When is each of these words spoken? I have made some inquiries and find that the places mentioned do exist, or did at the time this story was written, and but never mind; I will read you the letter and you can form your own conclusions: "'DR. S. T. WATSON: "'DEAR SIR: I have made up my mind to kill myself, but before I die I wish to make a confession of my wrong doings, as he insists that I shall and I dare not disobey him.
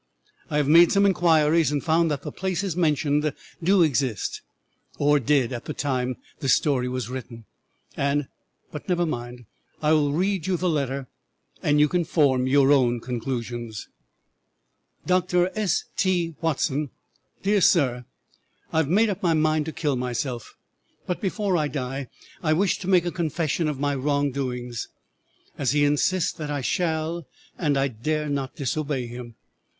I 0.49 0.57
have 0.57 0.67
made 0.67 0.91
some 0.91 1.05
inquiries 1.05 1.71
and 1.71 1.83
find 1.83 2.09
that 2.09 2.23
the 2.23 2.31
places 2.31 2.75
mentioned 2.75 3.33
do 3.61 3.83
exist, 3.83 4.41
or 4.97 5.19
did 5.19 5.53
at 5.53 5.65
the 5.65 5.75
time 5.75 6.17
this 6.39 6.55
story 6.55 6.89
was 6.89 7.07
written, 7.07 7.45
and 7.95 8.27
but 8.71 8.89
never 8.89 9.05
mind; 9.05 9.45
I 9.79 9.93
will 9.93 10.11
read 10.11 10.47
you 10.47 10.57
the 10.57 10.71
letter 10.71 11.07
and 11.61 11.79
you 11.79 11.87
can 11.87 12.03
form 12.03 12.47
your 12.47 12.71
own 12.71 12.99
conclusions: 12.99 13.89
"'DR. 15.05 15.51
S. 15.53 15.83
T. 15.95 16.33
WATSON: 16.41 16.89
"'DEAR 17.43 17.61
SIR: 17.61 18.05
I 18.73 18.77
have 18.79 18.89
made 18.89 19.11
up 19.11 19.21
my 19.21 19.35
mind 19.35 19.67
to 19.67 19.71
kill 19.71 19.95
myself, 19.97 20.57
but 21.05 21.21
before 21.21 21.55
I 21.57 21.67
die 21.67 22.07
I 22.41 22.53
wish 22.53 22.79
to 22.79 22.87
make 22.89 23.05
a 23.05 23.11
confession 23.11 23.67
of 23.67 23.79
my 23.79 23.93
wrong 23.93 24.31
doings, 24.31 24.87
as 25.59 25.73
he 25.73 25.85
insists 25.85 26.31
that 26.33 26.49
I 26.49 26.61
shall 26.61 27.27
and 27.55 27.77
I 27.77 27.87
dare 27.87 28.29
not 28.29 28.55
disobey 28.55 29.05
him. 29.05 29.35